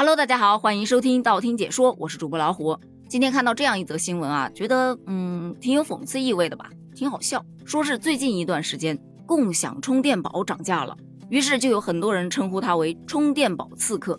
[0.00, 2.74] Hello，大家好，欢迎收听道听解说，我是主播老虎。
[3.06, 7.44] 今天看到这样一则新闻啊，觉得嗯挺有讽刺意味的吧，挺好笑。
[7.66, 10.96] 说是最近一段时间共享充电宝涨价了，
[11.28, 14.18] 于是就有很多人称呼它为充电宝刺客。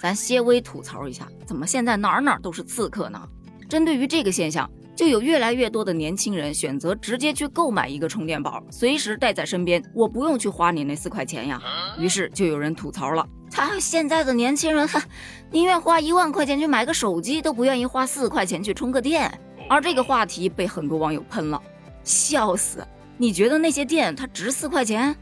[0.00, 3.20] 咱些微吐槽一下，怎么现在哪哪都是刺客呢？
[3.68, 4.70] 针对于这个现象，
[5.00, 11.58] 就有越来越多的年轻人选择直接去购买一个充电宝，随时带在身边，我不用去花你那四块钱呀。
[11.98, 13.26] 于是就有人吐槽了。
[13.50, 15.02] 他现在的年轻人，哈，
[15.50, 19.32] 宁愿花一万块钱去买个手机，都不愿意花四块钱去充个电。
[19.70, 21.58] 而这个话题被很多网友喷了，
[22.04, 22.86] 笑死！
[23.16, 25.16] 你觉得那些电它值四块钱？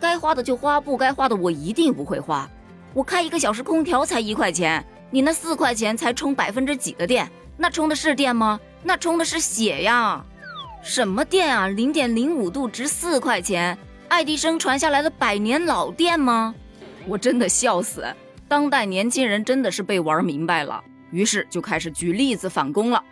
[0.00, 2.50] 该花的就花，不该花的我一定不会花。
[2.92, 7.30] 我开一个小时空调才一块钱，你那四块钱才充百分之几的电？
[7.56, 8.58] 那充的是电吗？
[8.82, 10.24] 那充的是血呀！
[10.82, 11.68] 什么电啊？
[11.68, 13.78] 零点零五度值四块钱？
[14.08, 16.54] 爱迪生传下来的百年老店吗？
[17.06, 18.04] 我真的笑死，
[18.48, 23.02] 当代年轻人真的是被玩明白了，于是就开始举例子反攻了。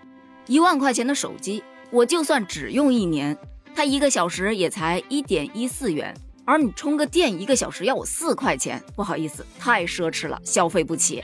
[0.46, 3.36] 一万块钱的手机，我就算只用一年，
[3.74, 6.12] 它一个小时也才一点一四元，
[6.44, 11.22] 而你充个电一个小时要我四块钱，不好意思，太奢侈了，消费不起。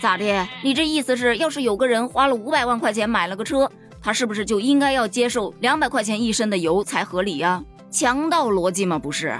[0.00, 0.48] 咋的？
[0.64, 3.70] 你这意思是，要是有个人花了五百万块钱买了个车，
[4.02, 7.62] 他是不是就应该要接受两百块钱一升的油才合理呀？
[7.90, 8.98] 强盗逻辑吗？
[8.98, 9.38] 不是。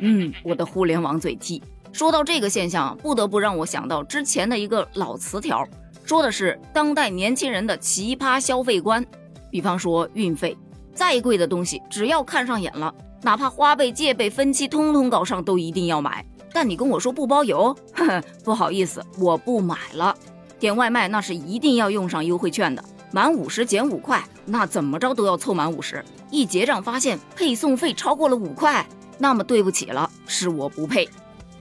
[0.00, 1.62] 嗯，我的互联网嘴替。
[1.92, 5.66] 说到这个现象，不得不让我想到之前的一个老词条，
[6.04, 9.04] 说的是当代年轻人的奇葩消费观。
[9.50, 10.56] 比方说运费，
[10.94, 16.24] 再贵的东西，只要看上眼了，哪怕花呗、借呗、分期通通搞上，都一定要买。
[16.52, 20.16] 但你跟我说不包邮，呵呵，不好意思，我不买了。
[20.60, 26.04] 点外卖那是一定要用上优惠券的，满五十减五块，那怎么着都要凑满五十。
[26.30, 28.86] 一结账发现配送费超过了五块，
[29.18, 31.08] 那么对不起了，是我不配。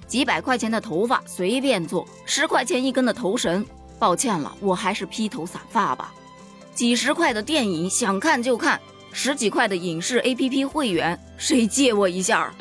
[0.08, 3.66] 几百块钱的头发随便做，十块钱一根的头绳，
[3.98, 6.14] 抱歉了，我还是披头散发吧。
[6.74, 8.80] 几十块的电影想看就看，
[9.12, 12.54] 十几块的影视 APP 会员，谁借我一下？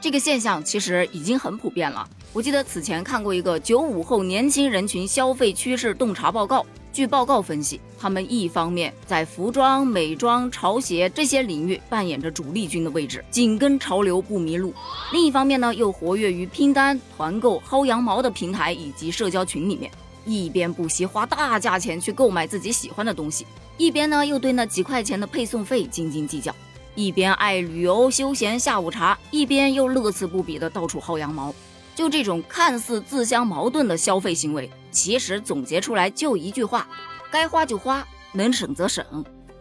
[0.00, 2.08] 这个现象其实已经很普遍了。
[2.32, 6.64] 我记得此前看过一个九五后年轻人群消费趋势洞察报告。
[6.92, 14.70] 据报告分析，他们一方面在服装、美妆、潮鞋这些领域扮演着主力军的位置，紧跟潮流不迷路；
[15.10, 19.90] 另一方面呢，又活跃于拼单、团购、薅羊毛的平台以及社交群里面，
[20.26, 23.46] 一边不惜花大价钱去购买自己喜欢的东西，
[23.78, 26.52] 一边呢又对那几块钱的配送费斤斤计较；
[26.94, 31.54] 一边爱旅游休闲下午茶，一边又乐此不疲的到处薅羊毛。
[31.94, 36.86] 就这种看似自相矛盾的消费行为，其实总结出来就一句话：
[37.30, 39.04] 该花就花，能省则省。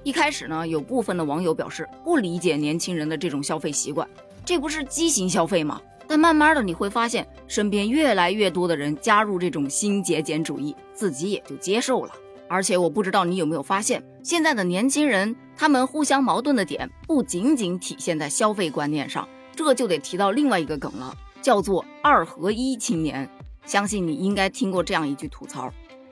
[0.03, 4.07] 一开始呢，有部分的网友表示不理解年轻人的这种消费习惯，
[4.45, 5.81] 这不是畸形消费吗？
[6.07, 12.11] 但慢慢的你会发现，身边越来越多的人加入这种新节俭主义，自己也就接受了。
[12.49, 19.25] 而且我不知道你有没有发现，现在的年轻人他们互相矛盾的点不仅仅体现在消费观念上，
[19.55, 21.15] 这就得提到另外一个梗了。
[21.41, 23.27] 叫做二合一青年，
[23.65, 25.71] 相信你应该听过这样一句吐槽：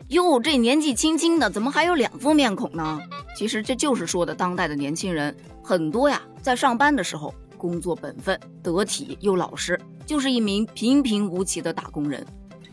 [0.10, 3.00] 哟，这年纪轻轻的，怎么还有两副面孔呢？
[3.38, 12.26] 其实这就是说的当代的年轻人很多呀，在上班的时候工作本分、得体又老实，就是一名平平无奇的打工人。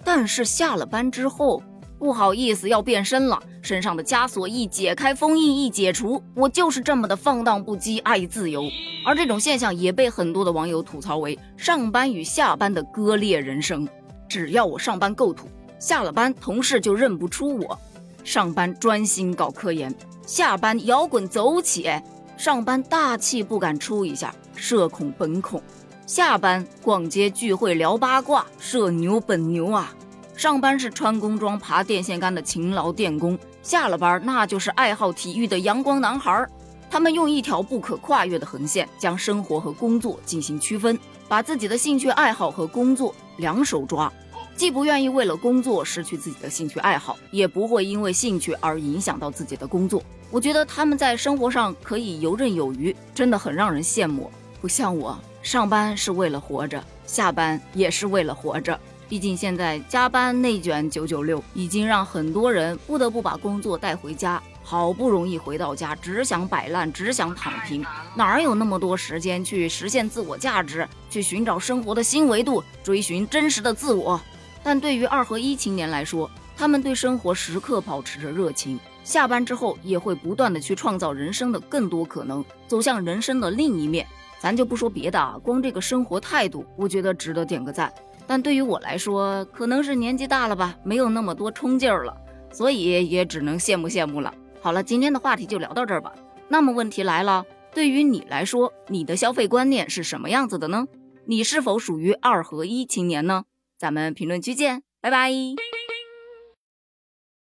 [0.05, 1.63] 但是下了班之后，
[1.99, 3.43] 不好意思，要变身了。
[3.63, 8.63] 身上的枷锁一解开，封印一解除，我就是这么的放荡不羁，爱自由。
[9.05, 13.89] 而这种现象也被很多的网友吐槽为上班与下班的割裂人生。
[14.29, 15.49] 只要我上班够土，
[15.79, 17.79] 下了班同事就认不出我。
[18.25, 19.95] 上班专心搞科研，
[20.27, 21.91] 下班摇滚走起。
[22.37, 25.63] 上班大气不敢出一下，社恐本恐。
[26.07, 29.95] 下班逛街聚会聊八卦，社牛本牛啊。
[30.37, 36.47] 上班是穿工装爬电线杆的勤劳电工，下了班那就是爱好体育的阳光男孩。
[36.91, 44.13] 他们用一条不可跨越的横线，将生活和工作进行区分，把自己的兴趣爱好和工作两手抓，
[44.57, 50.03] 既不愿意为了工作失去自己的兴趣爱好，也不会因为兴趣而影响到自己的工作。
[50.31, 54.31] 我觉得他们在生活上可以游刃有余，真的很让人羡慕。
[54.61, 58.79] 不像我，上班是为了活着，下班也是为了活着。
[59.09, 64.43] 毕竟现在加班内卷九九六，已经让很多人不得不把工作带回家。
[64.69, 67.87] 好不容易回到家，只想摆烂，只想躺平，
[68.17, 74.21] 哪有那么多时间去实现自我价值，去寻找生活的新维度，追寻真实的自我？
[74.65, 84.05] 但对于二合一青年来说，他们对生活时刻保持着热情，下班之后也会不断的去创造人生的更多可能，走向人生的另一面。
[84.41, 87.93] 咱就不说别的啊，光这个生活态度，我觉得值得点个赞。
[88.27, 92.13] 但对于我来说，可能是年纪大了吧，没有那么多冲劲儿了，
[92.51, 94.35] 所以也只能羡慕羡慕了。
[94.61, 96.13] 好了，今天的话题就聊到这儿吧。
[96.49, 97.45] 那么问题来了，
[97.75, 100.87] 对于你来说，你的消费观念是什么样子的呢？
[101.27, 103.45] 你是否属于二合一青年呢？
[103.79, 105.31] 咱们评论区见，拜拜。